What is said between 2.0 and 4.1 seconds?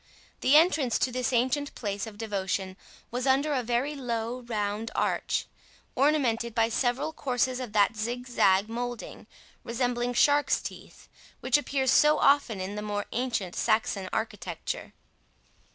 of devotion was under a very